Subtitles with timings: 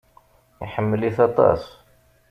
[0.63, 1.61] Iḥemmel-it aṭas.